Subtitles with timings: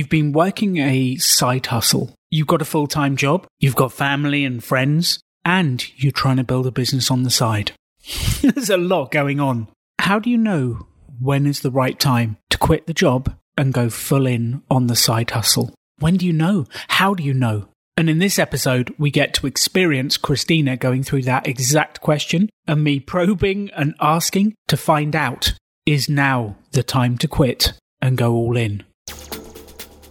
[0.00, 2.14] You've been working a side hustle.
[2.30, 6.42] You've got a full time job, you've got family and friends, and you're trying to
[6.42, 7.72] build a business on the side.
[8.40, 9.68] There's a lot going on.
[9.98, 10.86] How do you know
[11.20, 14.96] when is the right time to quit the job and go full in on the
[14.96, 15.74] side hustle?
[15.98, 16.64] When do you know?
[16.88, 17.68] How do you know?
[17.98, 22.82] And in this episode, we get to experience Christina going through that exact question and
[22.82, 25.52] me probing and asking to find out
[25.84, 28.82] is now the time to quit and go all in?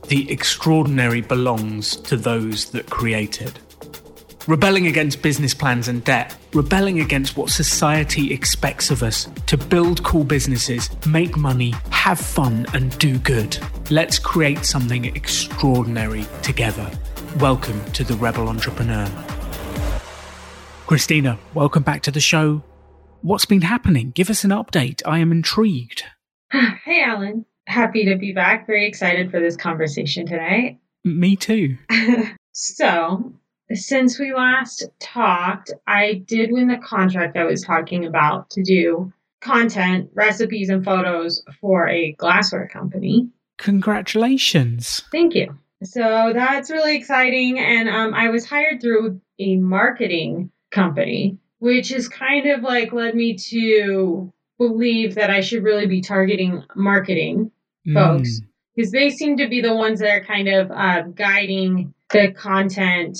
[0.09, 3.59] The extraordinary belongs to those that create it.
[4.47, 10.01] Rebelling against business plans and debt, rebelling against what society expects of us to build
[10.03, 13.55] cool businesses, make money, have fun, and do good.
[13.91, 16.89] Let's create something extraordinary together.
[17.37, 19.07] Welcome to the Rebel Entrepreneur.
[20.87, 22.63] Christina, welcome back to the show.
[23.21, 24.09] What's been happening?
[24.09, 25.03] Give us an update.
[25.05, 26.05] I am intrigued.
[26.83, 27.45] Hey, Alan.
[27.69, 28.65] Happy to be back.
[28.65, 30.79] Very excited for this conversation today.
[31.05, 31.77] Me too.
[32.51, 33.31] so,
[33.71, 39.13] since we last talked, I did win the contract I was talking about to do
[39.41, 43.29] content, recipes, and photos for a glassware company.
[43.57, 45.03] Congratulations.
[45.11, 45.55] Thank you.
[45.83, 47.59] So that's really exciting.
[47.59, 53.13] And um, I was hired through a marketing company, which has kind of like led
[53.13, 57.51] me to believe that I should really be targeting marketing
[57.93, 58.41] folks
[58.75, 63.17] because they seem to be the ones that are kind of uh, guiding the content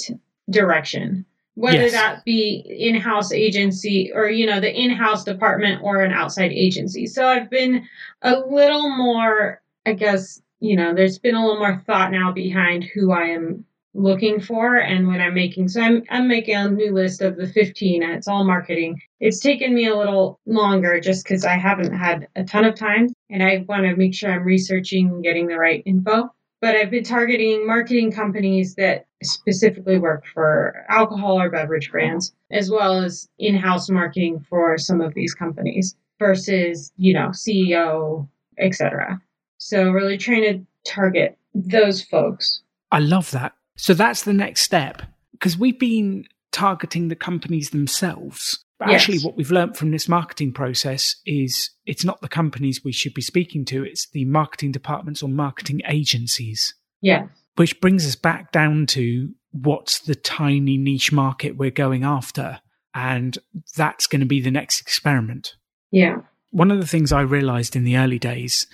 [0.50, 1.26] direction.
[1.56, 1.92] Whether Yes.
[1.92, 7.06] that be in-house agency or you know the in-house department or an outside agency.
[7.06, 7.86] So i've been
[8.22, 12.84] a little more i guess you know there's been a little more thought now behind
[12.86, 16.94] who i am looking for and when i'm making so i'm i'm making a new
[16.94, 21.24] list of the 15 and it's all marketing it's taken me a little longer just
[21.24, 24.44] because i haven't had a ton of time and i want to make sure i'm
[24.44, 26.30] researching and getting the right info
[26.62, 32.70] but I've been targeting marketing companies that specifically work for alcohol or beverage brands, as
[32.70, 38.28] well as in house marketing for some of these companies versus, you know, CEO,
[38.58, 39.22] etc.
[39.58, 42.62] So, really trying to target those folks.
[42.92, 43.54] I love that.
[43.80, 45.02] So that's the next step
[45.32, 48.64] because we've been targeting the companies themselves.
[48.78, 49.02] But Yes.
[49.02, 53.14] actually, what we've learnt from this marketing process is it's not the companies we should
[53.14, 56.74] be speaking to, it's the marketing departments or marketing agencies.
[57.02, 57.28] Yeah.
[57.56, 62.60] Which brings us back down to what's the tiny niche market we're going after.
[62.94, 63.38] And
[63.78, 65.56] that's going to be the next experiment.
[65.92, 66.18] Yeah.
[66.52, 68.68] One of the things I realized in the early days,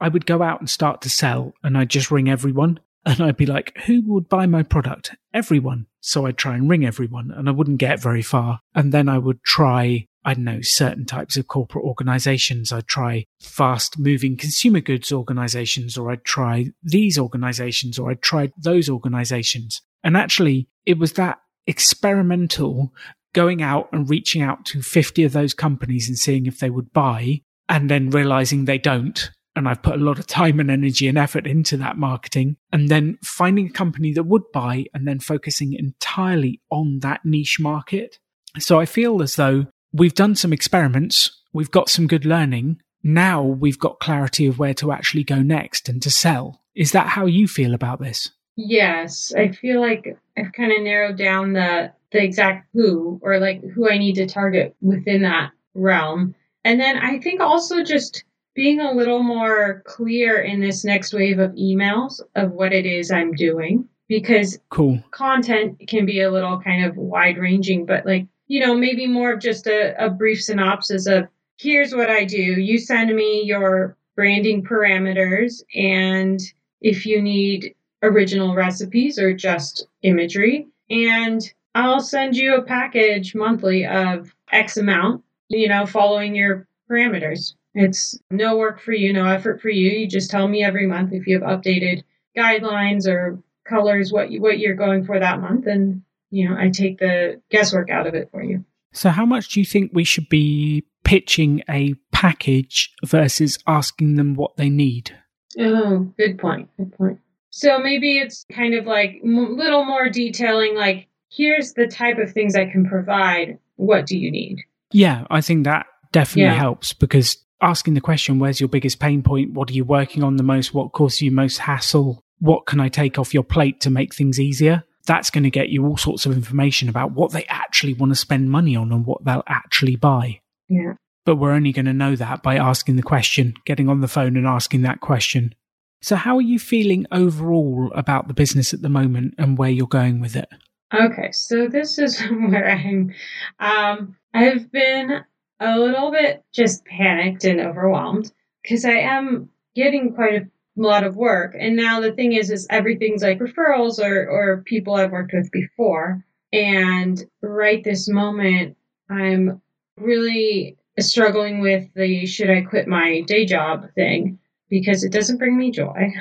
[0.00, 3.36] I would go out and start to sell and I'd just ring everyone and I'd
[3.36, 5.16] be like, who would buy my product?
[5.32, 5.86] Everyone.
[6.00, 8.60] So I'd try and ring everyone and I wouldn't get very far.
[8.74, 12.72] And then I would try, I don't know, certain types of corporate organizations.
[12.72, 18.50] I'd try fast moving consumer goods organizations or I'd try these organizations or I'd try
[18.56, 19.80] those organizations.
[20.02, 22.92] And actually it was that experimental
[23.32, 26.92] going out and reaching out to 50 of those companies and seeing if they would
[26.92, 29.30] buy and then realizing they don't.
[29.56, 32.88] And I've put a lot of time and energy and effort into that marketing and
[32.88, 38.18] then finding a company that would buy and then focusing entirely on that niche market.
[38.58, 41.42] So I feel as though we've done some experiments.
[41.52, 42.80] We've got some good learning.
[43.02, 46.62] Now we've got clarity of where to actually go next and to sell.
[46.74, 48.30] Is that how you feel about this?
[48.56, 49.32] Yes.
[49.36, 53.88] I feel like I've kind of narrowed down the the exact who or like who
[53.88, 56.34] I need to target within that realm.
[56.64, 58.24] And then I think also just
[58.60, 63.10] being a little more clear in this next wave of emails of what it is
[63.10, 65.02] I'm doing because Cool.
[65.12, 69.32] content can be a little kind of wide ranging, but like, you know, maybe more
[69.32, 71.26] of just a, a brief synopsis of
[71.56, 72.36] here's what I do.
[72.36, 76.38] You send me your branding parameters, and
[76.82, 83.86] if you need original recipes or just imagery, and I'll send you a package monthly
[83.86, 87.54] of X amount, you know, following your parameters.
[87.74, 89.90] It's no work for you, no effort for you.
[89.90, 92.02] You just tell me every month if you have updated
[92.36, 96.02] guidelines or colors what you, what you're going for that month and
[96.32, 98.64] you know, I take the guesswork out of it for you.
[98.92, 104.34] So, how much do you think we should be pitching a package versus asking them
[104.34, 105.16] what they need?
[105.58, 106.68] Oh, good point.
[106.76, 107.18] Good point.
[107.50, 112.32] So maybe it's kind of like a little more detailing like here's the type of
[112.32, 113.58] things I can provide.
[113.74, 114.58] What do you need?
[114.92, 116.58] Yeah, I think that definitely Yeah.
[116.58, 119.52] helps because asking the question, where's your biggest pain point?
[119.52, 120.74] What are you working on the most?
[120.74, 122.22] What causes you most hassle?
[122.38, 124.84] What can I take off your plate to make things easier?
[125.06, 128.16] That's going to get you all sorts of information about what they actually want to
[128.16, 130.40] spend money on and what they'll actually buy.
[130.68, 130.94] Yeah.
[131.24, 134.36] But we're only going to know that by asking the question, getting on the phone
[134.36, 135.54] and asking that question.
[136.02, 139.86] So, how are you feeling overall about the business at the moment and where you're
[139.86, 140.48] going with it?
[140.94, 143.14] Okay, so this is where I'm.
[143.58, 145.24] Um, I've been
[145.60, 150.46] a little bit just panicked and overwhelmed because I am getting quite a
[150.76, 154.94] lot of work, and now the thing is, is everything's like referrals or or people
[154.94, 158.76] I've worked with before, and right this moment,
[159.08, 159.60] I'm
[159.96, 165.56] really struggling with the should I quit my day job thing because it doesn't bring
[165.56, 166.12] me joy.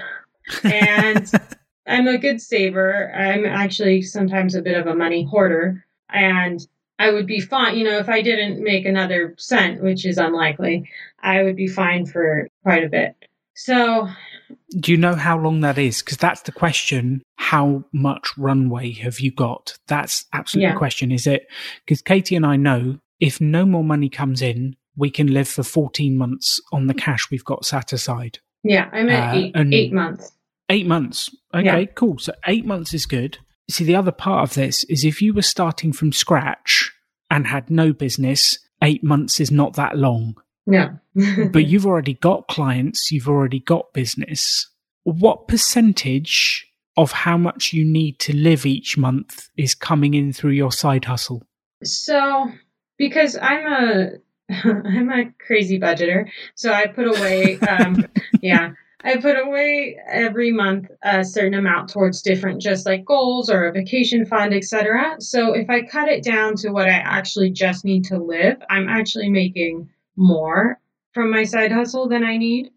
[0.64, 1.32] And
[1.88, 3.14] I'm a good saver.
[3.14, 5.86] I'm actually sometimes a bit of a money hoarder.
[6.10, 6.66] And
[7.00, 10.90] I would be fine, you know, if I didn't make another cent, which is unlikely,
[11.24, 13.16] I would be fine for quite a bit.
[13.56, 14.08] So,
[14.80, 16.02] do you know how long that is?
[16.02, 17.24] Because that's the question.
[17.38, 19.78] How much runway have you got?
[19.88, 20.74] That's absolutely yeah.
[20.74, 21.12] the question.
[21.12, 21.48] Is it
[21.86, 25.64] because Katie and I know if no more money comes in, we can live for
[25.64, 28.40] 14 months on the cash we've got sat aside.
[28.64, 30.32] Yeah, I'm at uh, eight, eight months.
[30.70, 31.34] Eight months.
[31.54, 31.86] Okay, yeah.
[31.96, 32.20] cool.
[32.20, 33.38] So eight months is good.
[33.70, 36.92] See, the other part of this is if you were starting from scratch
[37.30, 40.36] and had no business, eight months is not that long.
[40.66, 40.98] No.
[41.52, 44.68] but you've already got clients, you've already got business.
[45.04, 46.68] What percentage
[46.98, 51.06] of how much you need to live each month is coming in through your side
[51.06, 51.44] hustle?
[51.84, 52.52] So,
[52.98, 54.10] because I'm a
[54.50, 58.06] I'm a crazy budgeter, so I put away um
[58.42, 58.72] yeah,
[59.04, 63.72] I put away every month a certain amount towards different just like goals or a
[63.72, 65.16] vacation fund, etc.
[65.20, 68.90] So if I cut it down to what I actually just need to live, I'm
[68.90, 70.80] actually making more
[71.14, 72.72] from my side hustle than I need.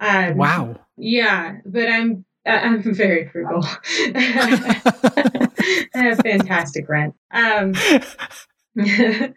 [0.00, 0.76] Um, wow.
[0.96, 3.62] Yeah, but I'm I'm very frugal.
[4.14, 5.48] I
[5.94, 7.14] have fantastic rent.
[7.30, 7.74] Um,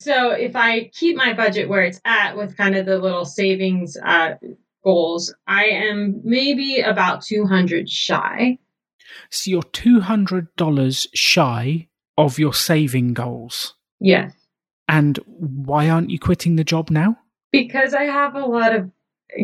[0.00, 3.96] so if I keep my budget where it's at with kind of the little savings
[4.04, 4.34] uh,
[4.82, 8.58] goals, I am maybe about 200 shy.
[9.30, 13.74] So you're $200 shy of your saving goals.
[14.00, 14.32] Yes.
[14.88, 17.16] And why aren't you quitting the job now?
[17.52, 18.90] Because I have a lot of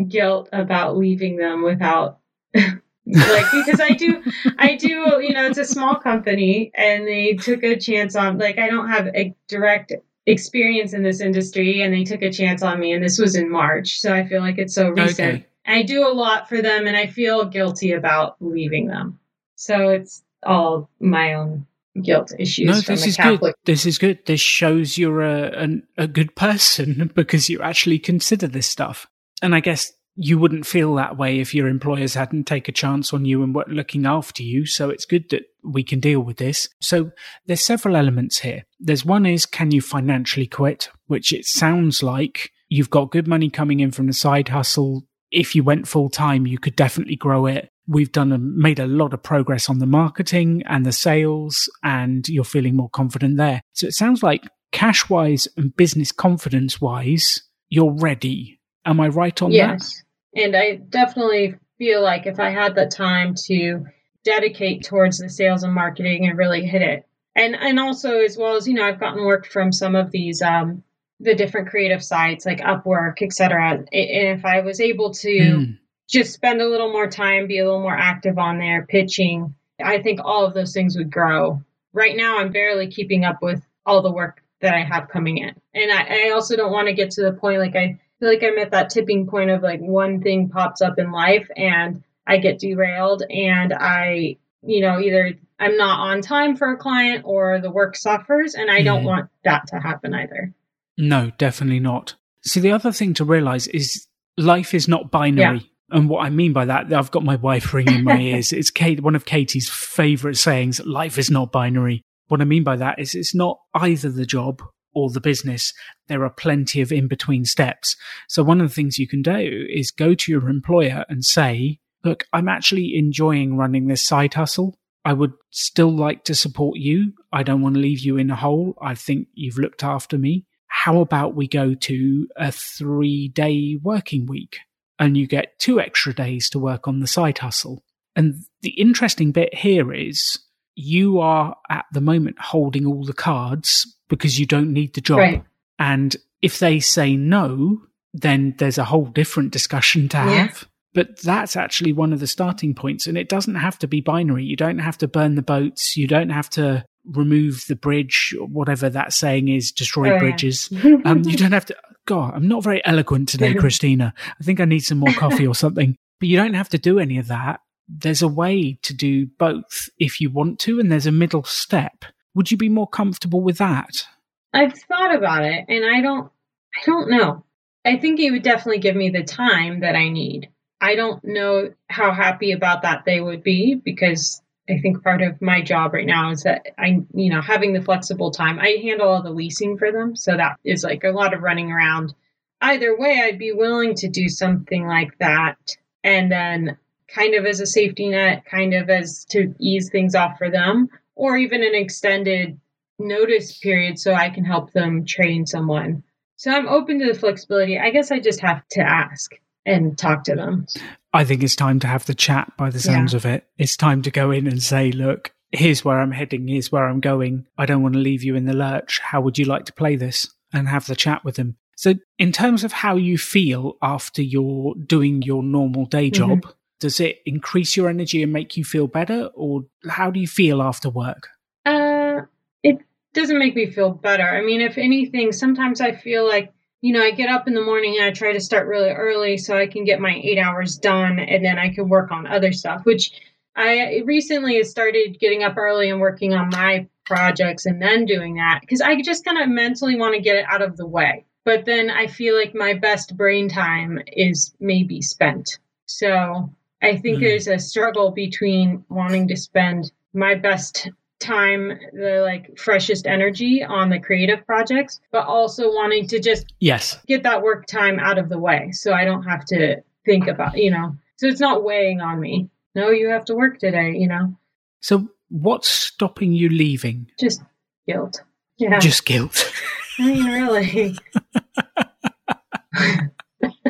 [0.09, 2.19] guilt about leaving them without
[2.53, 4.21] like because I do
[4.57, 4.89] I do
[5.21, 8.89] you know it's a small company and they took a chance on like I don't
[8.89, 9.93] have a direct
[10.27, 13.49] experience in this industry and they took a chance on me and this was in
[13.49, 15.35] March so I feel like it's so recent.
[15.35, 15.45] Okay.
[15.65, 19.19] I do a lot for them and I feel guilty about leaving them.
[19.55, 21.65] So it's all my own
[22.01, 22.67] guilt issues.
[22.67, 23.55] No, this is Catholic.
[23.55, 23.55] good.
[23.65, 24.25] This is good.
[24.25, 29.07] This shows you're a, a a good person because you actually consider this stuff.
[29.41, 33.13] And I guess you wouldn't feel that way if your employers hadn't take a chance
[33.13, 34.65] on you and were looking after you.
[34.65, 36.67] So it's good that we can deal with this.
[36.81, 37.11] So
[37.45, 38.65] there's several elements here.
[38.79, 43.49] There's one is can you financially quit, which it sounds like you've got good money
[43.49, 45.03] coming in from the side hustle.
[45.31, 47.69] If you went full time, you could definitely grow it.
[47.87, 52.27] We've done a, made a lot of progress on the marketing and the sales, and
[52.27, 53.61] you're feeling more confident there.
[53.73, 58.59] So it sounds like cash wise and business confidence wise, you're ready.
[58.85, 59.95] Am I right on yes.
[59.95, 60.03] that?
[60.35, 63.85] And I definitely feel like if I had the time to
[64.23, 67.05] dedicate towards the sales and marketing and really hit it.
[67.35, 70.41] And and also as well as, you know, I've gotten work from some of these
[70.41, 70.83] um
[71.19, 73.73] the different creative sites like Upwork, etc.
[73.73, 75.77] And if I was able to mm.
[76.09, 80.01] just spend a little more time, be a little more active on there, pitching, I
[80.01, 81.61] think all of those things would grow.
[81.93, 85.55] Right now I'm barely keeping up with all the work that I have coming in.
[85.73, 88.43] And I, I also don't want to get to the point like I feel like
[88.43, 92.37] I'm at that tipping point of like one thing pops up in life and I
[92.37, 97.59] get derailed and I, you know, either I'm not on time for a client or
[97.59, 99.07] the work suffers and I don't mm.
[99.07, 100.53] want that to happen either.
[100.97, 102.15] No, definitely not.
[102.43, 104.07] See, the other thing to realize is
[104.37, 105.57] life is not binary.
[105.57, 105.63] Yeah.
[105.89, 108.51] And what I mean by that, I've got my wife ringing my ears.
[108.51, 112.03] It's Kate, one of Katie's favorite sayings, life is not binary.
[112.27, 114.61] What I mean by that is it's not either the job
[114.97, 115.73] or the business,
[116.07, 117.95] there are plenty of in between steps.
[118.27, 121.79] So, one of the things you can do is go to your employer and say,
[122.03, 124.79] Look, I'm actually enjoying running this side hustle.
[125.03, 127.13] I would still like to support you.
[127.31, 128.77] I don't want to leave you in a hole.
[128.81, 130.45] I think you've looked after me.
[130.67, 134.57] How about we go to a three day working week
[134.99, 137.83] and you get two extra days to work on the side hustle?
[138.15, 140.39] And the interesting bit here is
[140.75, 145.19] you are at the moment holding all the cards because you don't need the job.
[145.19, 145.43] Right.
[145.79, 147.81] And if they say no,
[148.13, 150.29] then there's a whole different discussion to yeah.
[150.29, 150.67] have.
[150.93, 153.05] But that's actually one of the starting points.
[153.05, 154.43] And it doesn't have to be binary.
[154.43, 155.95] You don't have to burn the boats.
[155.95, 160.69] You don't have to remove the bridge, or whatever that saying is, destroy oh, bridges.
[160.71, 160.97] Yeah.
[161.05, 161.75] um, you don't have to.
[162.05, 164.13] God, I'm not very eloquent today, Christina.
[164.39, 165.95] I think I need some more coffee or something.
[166.19, 167.59] But you don't have to do any of that.
[167.87, 172.05] There's a way to do both if you want to, and there's a middle step.
[172.35, 174.07] Would you be more comfortable with that?
[174.53, 176.31] I've thought about it and I don't
[176.75, 177.43] I don't know.
[177.85, 180.49] I think it would definitely give me the time that I need.
[180.79, 185.41] I don't know how happy about that they would be because I think part of
[185.41, 188.59] my job right now is that I, you know, having the flexible time.
[188.59, 191.71] I handle all the leasing for them, so that is like a lot of running
[191.71, 192.13] around.
[192.61, 195.57] Either way, I'd be willing to do something like that
[196.03, 200.37] and then kind of as a safety net, kind of as to ease things off
[200.37, 202.59] for them, or even an extended
[202.99, 206.03] notice period so I can help them train someone.
[206.37, 207.77] So I'm open to the flexibility.
[207.77, 209.33] I guess I just have to ask
[209.65, 210.67] and talk to them.
[211.13, 213.17] I think it's time to have the chat by the sounds yeah.
[213.17, 213.47] of it.
[213.57, 216.99] It's time to go in and say, look, here's where I'm heading, here's where I'm
[216.99, 217.47] going.
[217.57, 218.99] I don't want to leave you in the lurch.
[218.99, 220.31] How would you like to play this?
[220.53, 221.57] And have the chat with them.
[221.75, 226.13] So, in terms of how you feel after you're doing your normal day mm-hmm.
[226.13, 226.51] job, mm-hmm.
[226.79, 229.29] Does it increase your energy and make you feel better?
[229.33, 231.29] Or how do you feel after work?
[231.65, 232.21] Uh,
[232.63, 232.79] it
[233.13, 234.27] doesn't make me feel better.
[234.27, 237.63] I mean, if anything, sometimes I feel like you know, I get up in the
[237.63, 240.77] morning and I try to start really early so I can get my eight hours
[240.77, 243.11] done and then I can work on other stuff, which
[243.55, 248.59] I recently started getting up early and working on my projects and then doing that
[248.61, 251.25] because I just kind of mentally want to get it out of the way.
[251.45, 255.57] But then I feel like my best brain time is maybe spent.
[255.87, 257.21] So I think mm.
[257.21, 263.89] there's a struggle between wanting to spend my best time the like freshest energy on
[263.89, 266.99] the creative projects but also wanting to just yes.
[267.07, 270.55] get that work time out of the way so i don't have to think about
[270.55, 272.51] you know so it's not weighing on me.
[272.75, 274.35] No you have to work today you know?
[274.79, 277.09] So what's stopping you leaving?
[277.19, 277.41] Just
[277.87, 278.21] guilt.
[278.59, 278.77] Yeah.
[278.77, 279.51] Just guilt.
[279.97, 280.95] I mean really.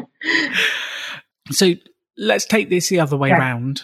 [1.52, 1.74] So
[2.18, 3.40] let's take this the other way yeah.
[3.40, 3.84] around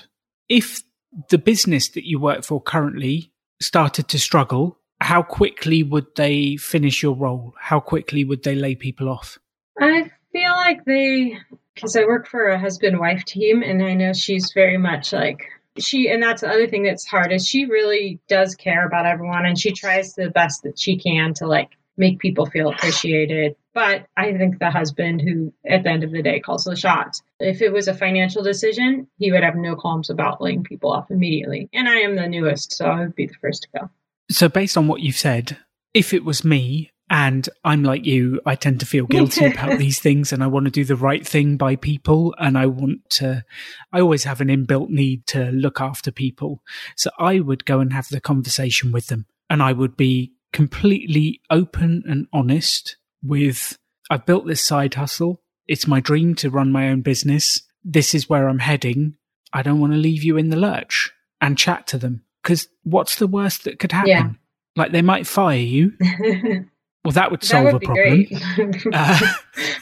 [0.49, 0.81] if
[1.29, 7.03] the business that you work for currently started to struggle, how quickly would they finish
[7.03, 7.53] your role?
[7.59, 9.37] How quickly would they lay people off?
[9.79, 11.37] I feel like they,
[11.73, 15.45] because I work for a husband wife team, and I know she's very much like,
[15.79, 19.43] she and that's the other thing that's hard is she really does care about everyone
[19.47, 24.05] and she tries the best that she can to like make people feel appreciated but
[24.15, 27.23] I think the husband who, at the end of the day, calls the shots.
[27.39, 31.09] If it was a financial decision, he would have no qualms about laying people off
[31.09, 31.69] immediately.
[31.73, 33.89] And I am the newest, so I would be the first to go.
[34.29, 35.57] So, based on what you've said,
[35.93, 39.99] if it was me and I'm like you, I tend to feel guilty about these
[39.99, 43.43] things and I want to do the right thing by people and I want to,
[43.91, 46.61] I always have an inbuilt need to look after people.
[46.95, 51.41] So I would go and have the conversation with them and I would be completely
[51.49, 53.77] open and honest with
[54.09, 55.41] I've built this side hustle.
[55.67, 57.61] It's my dream to run my own business.
[57.83, 59.15] This is where I'm heading.
[59.51, 63.17] I don't want to leave you in the lurch and chat to them because what's
[63.17, 64.09] the worst that could happen?
[64.09, 64.29] Yeah.
[64.75, 65.93] Like they might fire you.
[67.03, 68.27] well, that would that solve would a problem.
[68.93, 69.19] uh,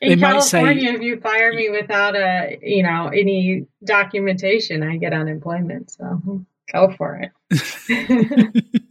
[0.00, 5.12] in California, say, if you fire me without a, you know, any documentation, I get
[5.12, 5.90] unemployment.
[5.90, 7.20] So go for
[7.50, 8.64] it.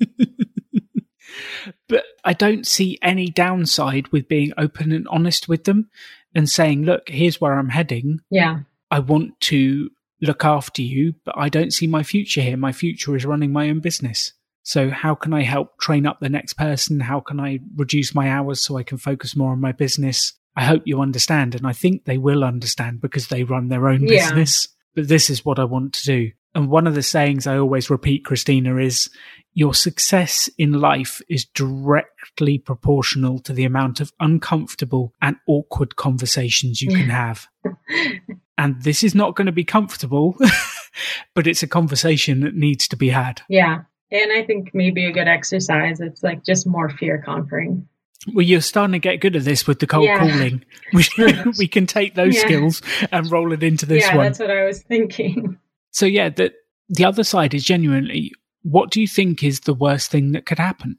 [1.88, 5.90] But I don't see any downside with being open and honest with them
[6.34, 8.22] and saying, look, here's where I'm heading.
[8.30, 8.60] Yeah.
[8.92, 9.90] I want to
[10.22, 12.58] look after you, but I don't see my future here.
[12.58, 14.34] My future is running my own business.
[14.64, 17.00] So, how can I help train up the next person?
[17.00, 20.34] How can I reduce my hours so I can focus more on my business?
[20.56, 21.54] I hope you understand.
[21.54, 24.30] And I think they will understand because they run their own yeah.
[24.30, 24.70] business.
[24.96, 26.32] But this is what I want to do.
[26.56, 29.10] And one of the sayings I always repeat, Christina, is
[29.54, 36.82] your success in life is directly proportional to the amount of uncomfortable and awkward conversations
[36.82, 37.48] you can have.
[38.58, 40.36] and this is not going to be comfortable,
[41.36, 43.42] but it's a conversation that needs to be had.
[43.50, 43.84] Yeah.
[44.12, 47.88] And I think maybe a good exercise, it's like just more fear conquering.
[48.34, 50.20] Well, you're starting to get good at this with the cold yeah.
[50.20, 50.66] calling.
[51.58, 52.42] We, can take those yeah.
[52.42, 52.82] skills
[53.12, 54.26] and roll it into this yeah, one.
[54.26, 55.60] That's what I was thinking.
[55.96, 56.54] So, yeah, the,
[56.90, 58.34] the other side is genuinely
[58.66, 60.98] what do you think is the worst thing that could happen?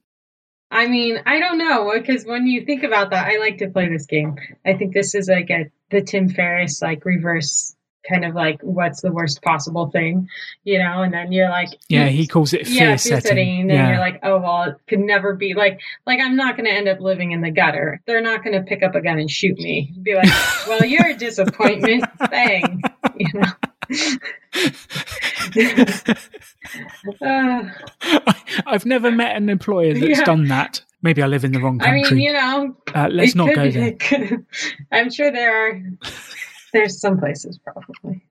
[0.71, 3.89] I mean, I don't know because when you think about that, I like to play
[3.89, 4.37] this game.
[4.65, 7.75] I think this is like a the Tim Ferriss like reverse
[8.09, 10.29] kind of like what's the worst possible thing,
[10.63, 11.03] you know?
[11.03, 13.21] And then you're like, yeah, he calls it fear, yeah, setting.
[13.21, 13.61] setting.
[13.63, 13.89] And yeah.
[13.91, 16.89] you're like, oh well, it could never be like like I'm not going to end
[16.89, 18.01] up living in the gutter.
[18.07, 19.93] They're not going to pick up a gun and shoot me.
[20.03, 20.31] Be like,
[20.69, 22.05] well, you're a disappointment.
[22.31, 22.83] Bang,
[23.17, 23.53] you know
[27.23, 27.63] uh,
[28.67, 30.25] I've never met an employer that's yeah.
[30.25, 30.83] done that.
[31.03, 32.05] Maybe I live in the wrong country.
[32.05, 33.97] I mean, you know, uh, let's not go there.
[34.91, 35.81] I'm sure there are
[36.73, 38.23] There's some places probably.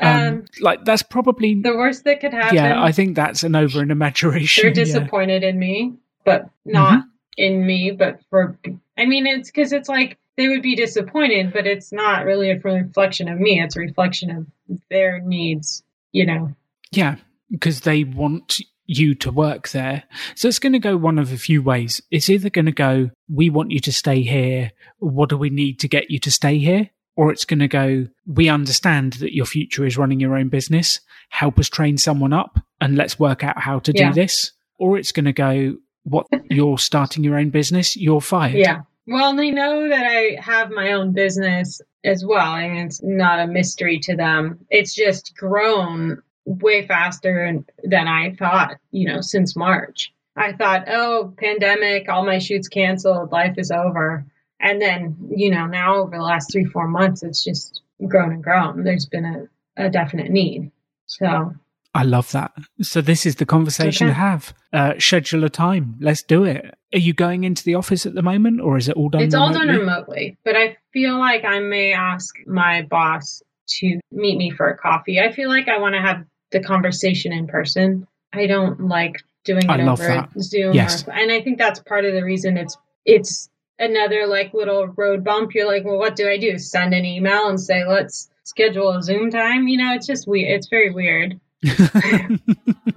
[0.00, 2.56] Um, like that's probably the worst that could happen.
[2.56, 4.64] Yeah, I think that's an over an exaggeration.
[4.64, 5.50] They're disappointed yeah.
[5.50, 5.94] in me,
[6.24, 7.08] but not mm-hmm.
[7.36, 7.90] in me.
[7.90, 8.58] But for,
[8.96, 12.58] I mean, it's because it's like they would be disappointed, but it's not really a
[12.58, 13.60] reflection of me.
[13.60, 14.46] It's a reflection of
[14.90, 15.82] their needs.
[16.12, 16.54] You know.
[16.92, 17.16] Yeah,
[17.50, 20.04] because they want you to work there.
[20.34, 22.00] So it's going to go one of a few ways.
[22.10, 24.72] It's either going to go, we want you to stay here.
[24.98, 26.90] What do we need to get you to stay here?
[27.16, 31.00] Or it's going to go, we understand that your future is running your own business.
[31.30, 34.08] Help us train someone up and let's work out how to yeah.
[34.08, 34.52] do this.
[34.78, 38.56] Or it's going to go, what, you're starting your own business, you're fired.
[38.56, 38.82] Yeah.
[39.06, 42.52] Well, they know that I have my own business as well.
[42.52, 44.66] I mean, it's not a mystery to them.
[44.70, 50.12] It's just grown way faster than I thought, you know, since March.
[50.36, 54.26] I thought, oh, pandemic, all my shoots canceled, life is over.
[54.60, 58.42] And then, you know, now over the last three, four months, it's just grown and
[58.42, 58.84] grown.
[58.84, 60.70] There's been a, a definite need.
[61.06, 61.54] So
[61.94, 62.52] I love that.
[62.82, 64.14] So this is the conversation okay.
[64.14, 64.54] to have.
[64.72, 65.96] Uh, schedule a time.
[66.00, 66.74] Let's do it.
[66.96, 69.20] Are you going into the office at the moment, or is it all done?
[69.20, 69.54] It's remotely?
[69.54, 70.38] all done remotely.
[70.46, 73.42] But I feel like I may ask my boss
[73.80, 75.20] to meet me for a coffee.
[75.20, 78.06] I feel like I want to have the conversation in person.
[78.32, 80.72] I don't like doing it I over Zoom.
[80.72, 81.06] Yes.
[81.06, 85.22] Or, and I think that's part of the reason it's it's another like little road
[85.22, 85.54] bump.
[85.54, 86.56] You're like, well, what do I do?
[86.56, 89.68] Send an email and say, let's schedule a Zoom time.
[89.68, 90.50] You know, it's just weird.
[90.50, 91.38] It's very weird.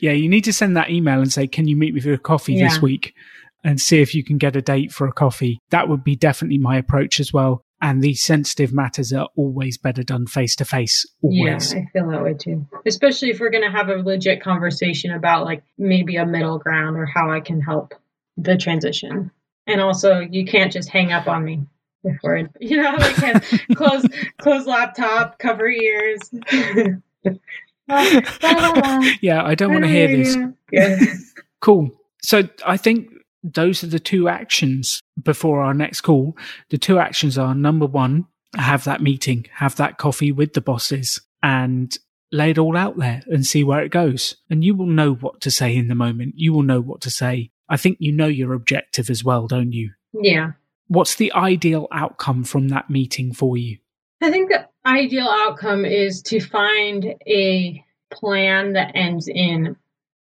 [0.00, 2.18] yeah, you need to send that email and say, can you meet me for a
[2.18, 2.68] coffee yeah.
[2.68, 3.14] this week?
[3.64, 5.60] And see if you can get a date for a coffee.
[5.70, 10.04] That would be definitely my approach as well and these sensitive matters are always better
[10.04, 11.04] done face to face.
[11.20, 11.74] Always.
[11.74, 12.64] Yeah, I feel that way too.
[12.86, 16.96] Especially if we're going to have a legit conversation about like maybe a middle ground
[16.96, 17.94] or how I can help
[18.36, 19.32] the transition.
[19.66, 21.66] And also, you can't just hang up on me
[22.04, 24.04] before it, you know, like close
[24.38, 26.20] close laptop, cover ears.
[29.20, 30.36] yeah, I don't want to hear this.
[30.72, 30.98] Yeah.
[31.60, 31.90] Cool.
[32.22, 33.10] So I think
[33.42, 36.34] those are the two actions before our next call.
[36.70, 38.26] The two actions are number one,
[38.56, 41.94] have that meeting, have that coffee with the bosses and
[42.32, 44.36] lay it all out there and see where it goes.
[44.48, 46.34] And you will know what to say in the moment.
[46.36, 47.50] You will know what to say.
[47.68, 49.90] I think you know your objective as well, don't you?
[50.14, 50.52] Yeah.
[50.88, 53.78] What's the ideal outcome from that meeting for you?
[54.22, 59.76] I think the ideal outcome is to find a plan that ends in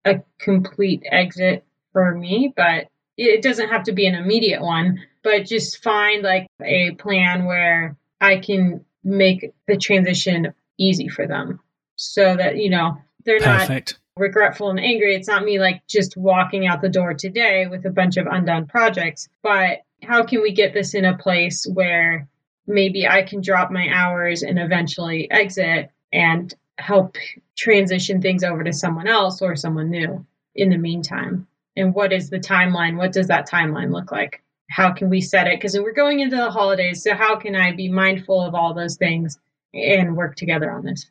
[0.04, 5.44] a complete exit for me, but it doesn't have to be an immediate one, but
[5.44, 11.60] just find like a plan where I can make the transition easy for them
[11.96, 13.98] so that, you know, they're Perfect.
[14.16, 15.14] not regretful and angry.
[15.14, 18.66] It's not me like just walking out the door today with a bunch of undone
[18.66, 22.26] projects, but how can we get this in a place where
[22.70, 27.16] maybe I can drop my hours and eventually exit and help
[27.56, 31.46] transition things over to someone else or someone new in the meantime?
[31.76, 32.96] and what is the timeline?
[32.96, 34.42] What does that timeline look like?
[34.70, 35.58] How can we set it?
[35.58, 38.96] Because we're going into the holidays, so how can I be mindful of all those
[38.96, 39.38] things
[39.74, 41.10] and work together on this?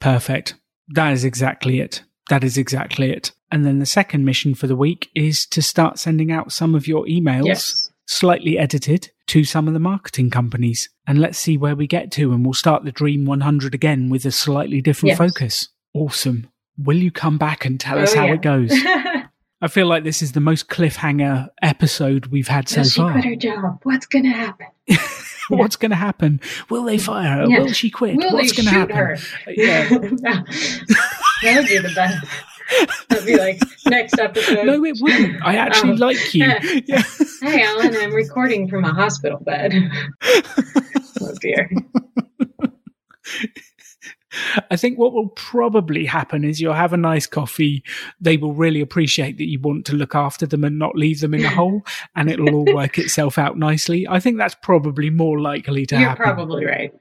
[0.00, 0.54] Perfect.
[0.88, 2.02] That is exactly it.
[2.28, 3.32] That is exactly it.
[3.50, 6.86] And then the second mission for the week is to start sending out some of
[6.86, 7.87] your emails, yes.
[8.08, 10.88] Slightly edited, to some of the marketing companies.
[11.06, 12.32] And let's see where we get to.
[12.32, 15.18] And we'll start the Dream 100 again with a slightly different yes.
[15.18, 15.68] focus.
[15.94, 16.48] Awesome.
[16.78, 18.34] Will you come back and tell oh, us how yeah.
[18.34, 18.72] it goes?
[19.60, 23.12] I feel like this is the most cliffhanger episode we've had so Will she far.
[23.12, 23.80] quit her job?
[23.82, 24.66] What's going to happen?
[25.48, 26.40] What's going to happen?
[26.70, 27.46] Will they fire her?
[27.46, 27.60] Yeah.
[27.60, 28.16] Will she quit?
[28.16, 28.96] Will What's going to shoot happen?
[28.96, 29.16] her?
[29.48, 29.88] Yeah.
[29.88, 30.44] that
[31.44, 32.26] would be the best.
[33.08, 34.64] That'd be like next episode.
[34.66, 35.42] No, it wouldn't.
[35.44, 36.06] I actually Oh.
[36.06, 36.44] like you.
[36.86, 37.02] Yeah.
[37.42, 39.72] Hey, Alan, I'm recording from a hospital bed.
[41.20, 41.70] oh dear.
[44.70, 47.82] I think what will probably happen is you'll have a nice coffee.
[48.20, 51.32] They will really appreciate that you want to look after them and not leave them
[51.34, 51.82] in a hole,
[52.14, 54.06] and it'll all work itself out nicely.
[54.06, 56.02] I think that's probably more likely to happen.
[56.02, 56.46] You're happen.
[56.46, 56.92] probably right.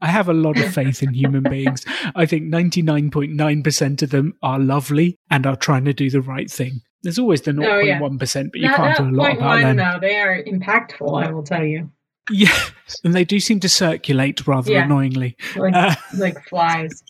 [0.00, 1.84] I have a lot of faith in human beings.
[2.14, 6.80] I think 99.9% of them are lovely and are trying to do the right thing.
[7.02, 7.98] There's always the 0.1%, Oh, yeah.
[8.00, 9.76] but you That- can't that do a lot about them.
[9.76, 11.22] though, they are impactful.
[11.24, 11.90] I will tell you,
[12.30, 12.56] Yeah,
[13.04, 14.84] and they do seem to circulate rather Yeah.
[14.84, 15.36] annoyingly.
[15.56, 17.02] like Uh, like flies.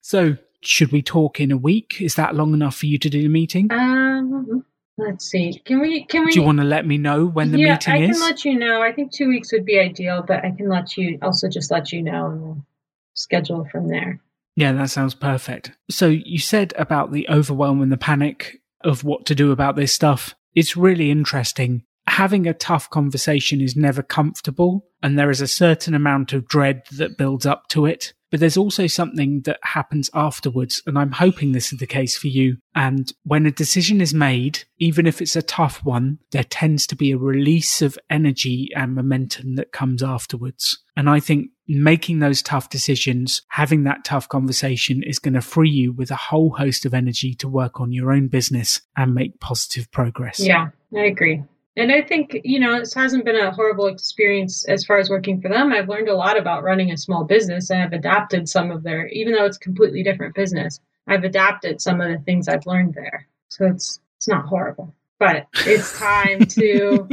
[0.00, 2.00] so, should we talk in a week?
[2.00, 3.70] Is that long enough for you to do the meeting?
[3.72, 4.64] Um,
[4.98, 5.60] let's see.
[5.64, 6.04] Can we?
[6.04, 6.32] Can we?
[6.32, 8.10] do you want to let me know when the yeah, meeting I is?
[8.10, 8.82] I can let you know.
[8.82, 11.92] I think two weeks would be ideal, but I can let you also just let
[11.92, 12.66] you know and we'll
[13.14, 14.20] schedule from there.
[14.56, 15.72] Yeah, that sounds perfect.
[15.90, 19.92] So you said about the overwhelm and the panic of what to do about this
[19.92, 20.34] stuff.
[20.54, 21.84] It's really interesting.
[22.06, 26.82] having a tough conversation is never comfortable and there is a certain amount of dread
[26.92, 28.12] that builds up to it.
[28.34, 30.82] But there's also something that happens afterwards.
[30.88, 32.56] And I'm hoping this is the case for you.
[32.74, 36.96] And when a decision is made, even if it's a tough one, there tends to
[36.96, 40.82] be a release of energy and momentum that comes afterwards.
[40.96, 45.70] And I think making those tough decisions, having that tough conversation is going to free
[45.70, 49.38] you with a whole host of energy to work on your own business and make
[49.38, 50.40] positive progress.
[50.40, 51.44] Yeah, I agree.
[51.76, 55.40] And I think, you know, this hasn't been a horrible experience as far as working
[55.40, 55.72] for them.
[55.72, 59.08] I've learned a lot about running a small business and I've adapted some of their,
[59.08, 63.26] even though it's completely different business, I've adapted some of the things I've learned there.
[63.48, 67.08] So it's, it's not horrible, but it's time to,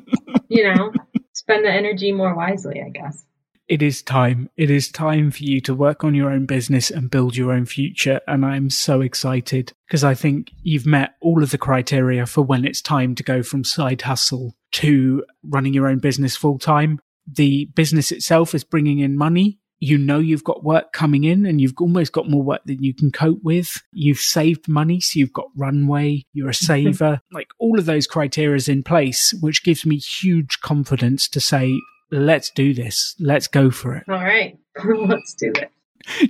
[0.48, 0.92] you know,
[1.32, 3.26] spend the energy more wisely, I guess
[3.68, 4.48] it is time.
[4.56, 7.66] It is time for you to work on your own business and build your own
[7.66, 8.20] future.
[8.26, 12.64] And I'm so excited because I think you've met all of the criteria for when
[12.64, 17.00] it's time to go from side hustle to running your own business full time.
[17.26, 19.58] The business itself is bringing in money.
[19.78, 22.94] You know you've got work coming in and you've almost got more work than you
[22.94, 23.82] can cope with.
[23.92, 26.92] You've saved money, so you've got runway, you're a mm-hmm.
[26.92, 27.20] saver.
[27.32, 31.78] like all of those criteria is in place, which gives me huge confidence to say,
[32.10, 33.14] let's do this.
[33.18, 34.04] Let's go for it.
[34.08, 34.58] All right.
[34.84, 35.70] let's do it.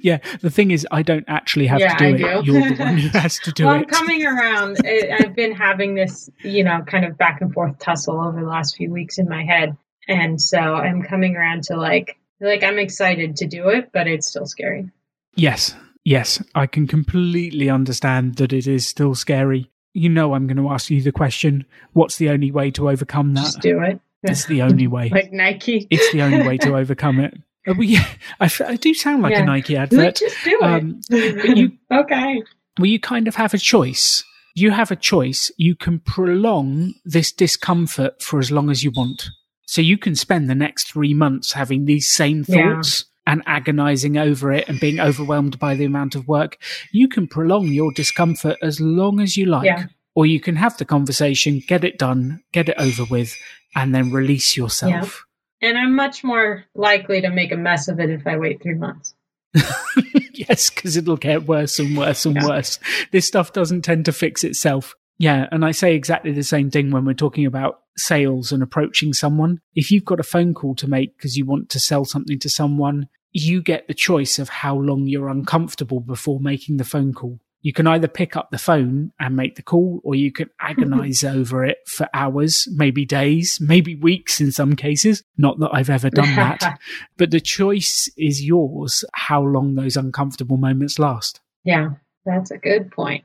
[0.02, 2.44] Yeah, the thing is, I don't actually have yeah, to do, it.
[2.46, 3.78] You're the one who has to do well, it.
[3.78, 4.78] I'm coming around.
[4.86, 8.76] I've been having this, you know, kind of back and forth tussle over the last
[8.76, 9.76] few weeks in my head,
[10.08, 14.28] and so I'm coming around to like, like I'm excited to do it, but it's
[14.28, 14.90] still scary.
[15.34, 19.70] Yes, yes, I can completely understand that it is still scary.
[19.92, 23.34] You know, I'm going to ask you the question: What's the only way to overcome
[23.34, 23.44] that?
[23.44, 24.00] Just do it.
[24.22, 25.08] It's the only way.
[25.08, 25.86] like Nike.
[25.90, 27.34] It's the only way to overcome it.
[27.66, 27.96] Uh, we,
[28.40, 29.42] I, I do sound like yeah.
[29.42, 30.16] a Nike advert.
[30.16, 30.62] Just do it.
[30.62, 32.42] Um, but you, okay.
[32.78, 34.22] Well, you kind of have a choice.
[34.54, 35.50] You have a choice.
[35.58, 39.28] You can prolong this discomfort for as long as you want.
[39.66, 43.00] So you can spend the next three months having these same thoughts.
[43.00, 46.58] Yeah and agonizing over it and being overwhelmed by the amount of work.
[46.92, 49.66] You can prolong your discomfort as long as you like.
[49.66, 49.86] Yeah.
[50.16, 53.36] Or you can have the conversation, get it done, get it over with,
[53.76, 55.26] and then release yourself.
[55.60, 55.68] Yeah.
[55.68, 58.74] And I'm much more likely to make a mess of it if I wait three
[58.74, 59.14] months.
[60.32, 62.46] yes, because it'll get worse and worse and yeah.
[62.46, 62.78] worse.
[63.12, 64.94] This stuff doesn't tend to fix itself.
[65.18, 69.12] Yeah, and I say exactly the same thing when we're talking about sales and approaching
[69.12, 69.60] someone.
[69.74, 72.50] If you've got a phone call to make because you want to sell something to
[72.50, 77.40] someone, you get the choice of how long you're uncomfortable before making the phone call
[77.62, 81.24] you can either pick up the phone and make the call or you can agonize
[81.24, 85.22] over it for hours, maybe days, maybe weeks in some cases.
[85.36, 86.78] Not that I've ever done that,
[87.16, 91.40] but the choice is yours how long those uncomfortable moments last.
[91.64, 91.90] Yeah,
[92.24, 93.24] that's a good point.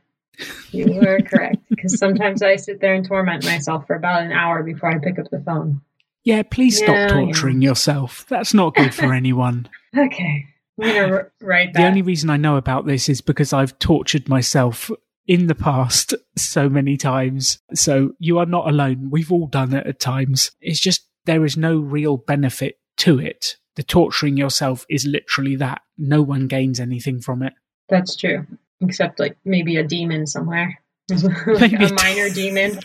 [0.72, 1.58] You are correct.
[1.70, 5.20] Because sometimes I sit there and torment myself for about an hour before I pick
[5.20, 5.82] up the phone.
[6.24, 7.70] Yeah, please stop yeah, torturing yeah.
[7.70, 8.26] yourself.
[8.30, 9.68] That's not good for anyone.
[9.98, 10.46] okay.
[10.82, 11.82] Gonna write that.
[11.82, 14.90] The only reason I know about this is because I've tortured myself
[15.28, 17.60] in the past so many times.
[17.74, 19.10] So you are not alone.
[19.12, 20.52] We've all done it at times.
[20.60, 23.58] It's just there is no real benefit to it.
[23.76, 25.82] The torturing yourself is literally that.
[25.98, 27.54] No one gains anything from it.
[27.90, 28.46] That's true.
[28.82, 30.82] Except like maybe a demon somewhere.
[31.12, 32.80] like a minor demon.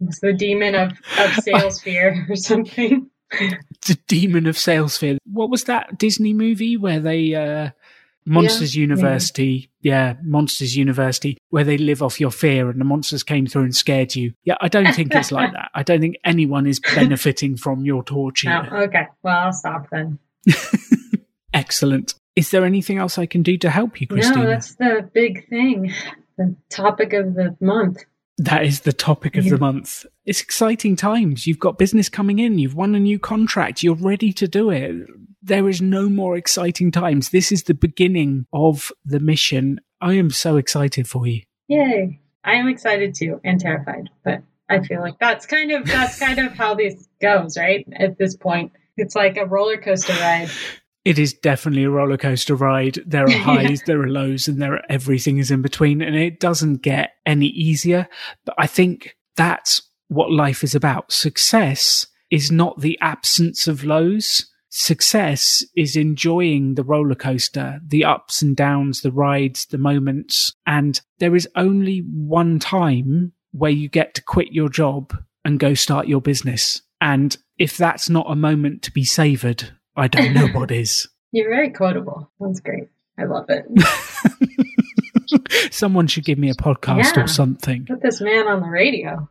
[0.00, 5.18] it's the demon of, of sales fear or something the demon of sales fear.
[5.24, 7.70] What was that Disney movie where they uh,
[8.26, 9.70] Monsters yeah, University?
[9.80, 10.12] Yeah.
[10.12, 13.76] yeah, Monsters University, where they live off your fear and the monsters came through and
[13.76, 14.34] scared you.
[14.44, 15.70] Yeah, I don't think it's like that.
[15.74, 18.68] I don't think anyone is benefiting from your torture.
[18.70, 20.18] Oh, okay, well I'll stop then.
[21.54, 22.14] Excellent.
[22.36, 24.44] Is there anything else I can do to help you, Christina?
[24.44, 25.92] No, that's the big thing.
[26.36, 28.04] The topic of the month.
[28.36, 29.50] That is the topic of yeah.
[29.50, 30.06] the month.
[30.28, 31.46] It's exciting times.
[31.46, 32.58] You've got business coming in.
[32.58, 33.82] You've won a new contract.
[33.82, 35.06] You're ready to do it.
[35.40, 37.30] There is no more exciting times.
[37.30, 39.80] This is the beginning of the mission.
[40.02, 41.40] I am so excited for you.
[41.68, 42.20] Yay.
[42.44, 46.38] I am excited too and terrified, but I feel like that's kind of that's kind
[46.38, 47.88] of how this goes, right?
[47.96, 48.72] At this point.
[48.98, 50.50] It's like a roller coaster ride
[51.08, 52.98] it is definitely a roller coaster ride.
[53.06, 56.38] There are highs, there are lows, and there are everything is in between, and it
[56.38, 58.08] doesn't get any easier.
[58.44, 61.12] But I think that's what life is about.
[61.12, 64.46] Success is not the absence of lows.
[64.70, 70.52] Success is enjoying the roller coaster, the ups and downs, the rides, the moments.
[70.66, 75.74] And there is only one time where you get to quit your job and go
[75.74, 76.82] start your business.
[77.00, 81.08] And if that's not a moment to be savored, I don't know what is.
[81.32, 82.30] You're very quotable.
[82.40, 82.88] That's great.
[83.18, 83.64] I love it.
[85.72, 87.24] Someone should give me a podcast yeah.
[87.24, 87.86] or something.
[87.86, 89.28] Put this man on the radio.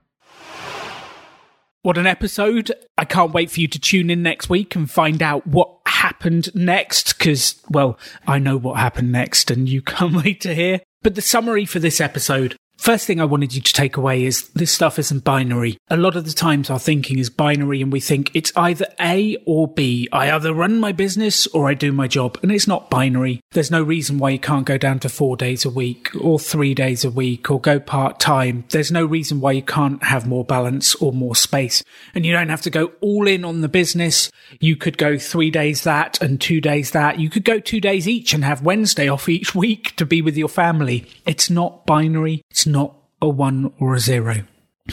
[1.88, 2.74] What an episode.
[2.98, 6.54] I can't wait for you to tune in next week and find out what happened
[6.54, 7.98] next because, well,
[8.28, 10.82] I know what happened next and you can't wait to hear.
[11.02, 14.48] But the summary for this episode First thing I wanted you to take away is
[14.50, 15.78] this stuff isn't binary.
[15.90, 19.36] A lot of the times our thinking is binary and we think it's either A
[19.46, 20.08] or B.
[20.12, 22.38] I either run my business or I do my job.
[22.44, 23.42] And it's not binary.
[23.52, 26.76] There's no reason why you can't go down to four days a week or three
[26.76, 28.64] days a week or go part time.
[28.70, 31.84] There's no reason why you can't have more balance or more space.
[32.14, 34.32] And you don't have to go all in on the business.
[34.60, 37.20] You could go three days that and two days that.
[37.20, 40.38] You could go two days each and have Wednesday off each week to be with
[40.38, 41.06] your family.
[41.26, 42.44] It's not binary.
[42.52, 44.44] It's not a one or a zero.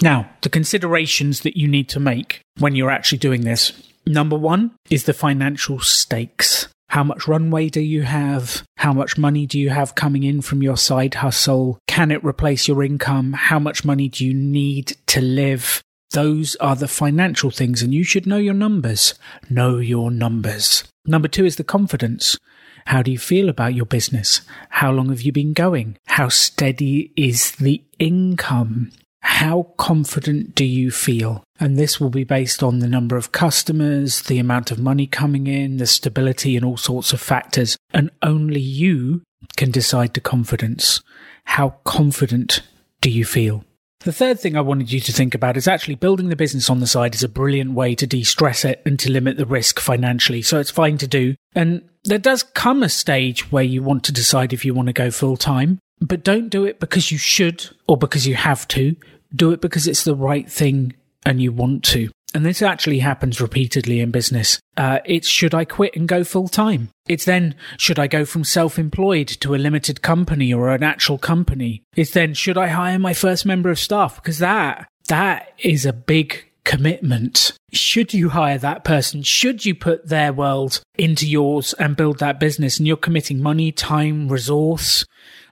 [0.02, 3.72] Now, the considerations that you need to make when you're actually doing this.
[4.06, 6.68] Number one is the financial stakes.
[6.88, 8.62] How much runway do you have?
[8.76, 11.78] How much money do you have coming in from your side hustle?
[11.88, 13.32] Can it replace your income?
[13.32, 15.82] How much money do you need to live?
[16.10, 19.14] Those are the financial things, and you should know your numbers.
[19.50, 20.84] Know your numbers.
[21.06, 22.38] Number two is the confidence.
[22.87, 24.42] How do you feel about your business?
[24.68, 25.99] How long have you been going?
[26.07, 28.92] How steady is the income?
[29.20, 31.42] How confident do you feel?
[31.59, 35.47] And this will be based on the number of customers, the amount of money coming
[35.47, 37.79] in, the stability, and all sorts of factors.
[37.92, 39.23] And only you
[39.57, 41.01] can decide the confidence.
[41.44, 42.62] How confident
[43.01, 43.64] do you feel?
[44.00, 46.80] The third thing I wanted you to think about is actually building the business on
[46.80, 49.80] the side is a brilliant way to de stress it and to limit the risk
[49.80, 50.42] financially.
[50.42, 51.37] So it's fine to do.
[51.54, 54.92] And there does come a stage where you want to decide if you want to
[54.92, 58.96] go full time, but don't do it because you should or because you have to.
[59.35, 62.11] Do it because it's the right thing and you want to.
[62.35, 64.59] And this actually happens repeatedly in business.
[64.77, 66.90] Uh, it's should I quit and go full time?
[67.07, 71.16] It's then should I go from self employed to a limited company or an actual
[71.16, 71.83] company?
[71.94, 74.16] It's then should I hire my first member of staff?
[74.16, 77.53] Because that, that is a big commitment.
[77.73, 79.23] Should you hire that person?
[79.23, 82.79] Should you put their world into yours and build that business?
[82.79, 85.05] And you're committing money, time, resource.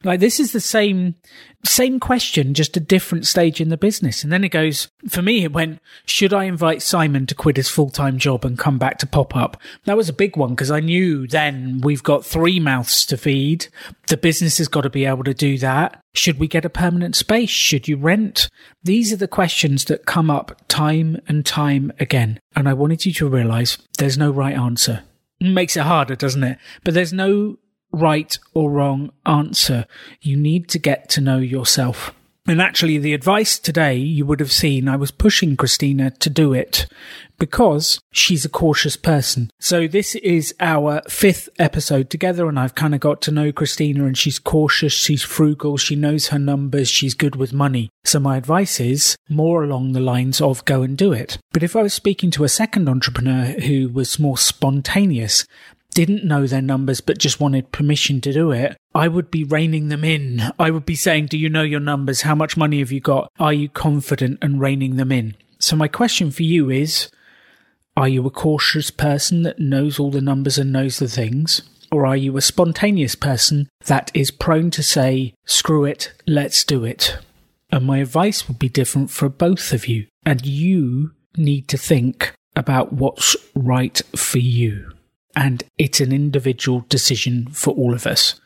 [0.04, 1.14] Like this is the same
[1.64, 4.24] same question, just a different stage in the business.
[4.24, 7.68] And then it goes, for me, it went, should I invite Simon to quit his
[7.68, 9.56] full time job and come back to pop up?
[9.84, 13.68] That was a big one because I knew then we've got three mouths to feed.
[14.08, 16.02] The business has got to be able to do that.
[16.14, 17.50] Should we get a permanent space?
[17.50, 18.48] Should you rent?
[18.82, 22.40] These are the questions that come up time and time again.
[22.56, 25.04] And I wanted you to realize there's no right answer.
[25.40, 26.58] It makes it harder, doesn't it?
[26.84, 27.58] But there's no
[27.92, 29.86] right or wrong answer.
[30.20, 32.12] You need to get to know yourself.
[32.46, 36.52] And actually, the advice today you would have seen, I was pushing Christina to do
[36.52, 36.86] it
[37.38, 39.50] because she's a cautious person.
[39.60, 44.04] So this is our fifth episode together and I've kind of got to know Christina
[44.06, 47.90] and she's cautious, she's frugal, she knows her numbers, she's good with money.
[48.04, 51.38] So my advice is more along the lines of go and do it.
[51.52, 55.44] But if I was speaking to a second entrepreneur who was more spontaneous,
[55.94, 59.88] didn't know their numbers but just wanted permission to do it, I would be reining
[59.88, 60.42] them in.
[60.58, 62.22] I would be saying, Do you know your numbers?
[62.22, 63.30] How much money have you got?
[63.38, 65.36] Are you confident and reining them in?
[65.58, 67.10] So, my question for you is
[67.96, 71.62] Are you a cautious person that knows all the numbers and knows the things?
[71.90, 76.84] Or are you a spontaneous person that is prone to say, Screw it, let's do
[76.84, 77.18] it?
[77.70, 80.06] And my advice would be different for both of you.
[80.26, 84.92] And you need to think about what's right for you
[85.34, 88.40] and it's an individual decision for all of us.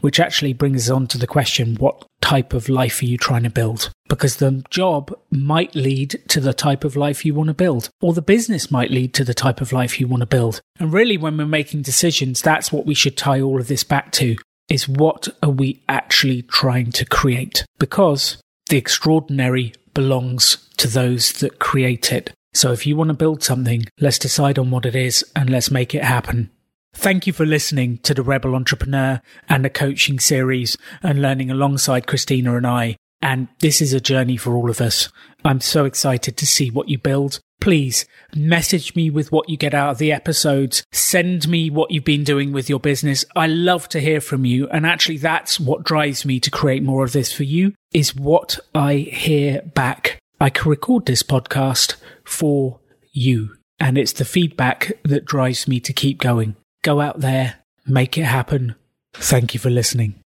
[0.00, 3.42] Which actually brings us on to the question what type of life are you trying
[3.42, 3.90] to build?
[4.08, 8.12] Because the job might lead to the type of life you want to build, or
[8.12, 10.60] the business might lead to the type of life you want to build.
[10.78, 14.12] And really, when we're making decisions, that's what we should tie all of this back
[14.12, 14.36] to
[14.68, 17.64] is what are we actually trying to create?
[17.78, 22.32] Because the extraordinary belongs to those that create it.
[22.58, 25.70] So if you want to build something, let's decide on what it is and let's
[25.70, 26.50] make it happen.
[26.92, 32.08] Thank you for listening to the Rebel Entrepreneur and the coaching series and learning alongside
[32.08, 32.96] Christina and I.
[33.22, 35.08] And this is a journey for all of us.
[35.44, 37.38] I'm so excited to see what you build.
[37.60, 40.82] Please message me with what you get out of the episodes.
[40.90, 43.24] Send me what you've been doing with your business.
[43.36, 44.68] I love to hear from you.
[44.70, 48.58] And actually, that's what drives me to create more of this for you is what
[48.74, 50.18] I hear back.
[50.40, 51.96] I can record this podcast
[52.28, 52.80] for
[53.12, 53.56] you.
[53.80, 56.56] And it's the feedback that drives me to keep going.
[56.82, 58.74] Go out there, make it happen.
[59.14, 60.20] Thank you for listening.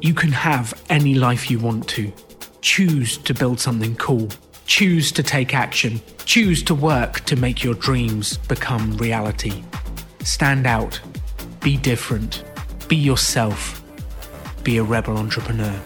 [0.00, 2.12] You can have any life you want to.
[2.60, 4.28] Choose to build something cool.
[4.66, 6.00] Choose to take action.
[6.24, 9.64] Choose to work to make your dreams become reality.
[10.22, 11.00] Stand out.
[11.60, 12.44] Be different.
[12.86, 13.82] Be yourself.
[14.62, 15.80] Be a rebel entrepreneur.